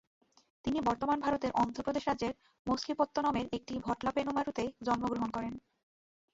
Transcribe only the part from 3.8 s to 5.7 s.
ভাটলাপেনুমারুতে জন্মগ্রহণ করেন।